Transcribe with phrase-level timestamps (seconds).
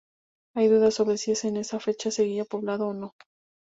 [0.55, 3.13] Hay dudas sobre si en esa fecha seguía poblado o no.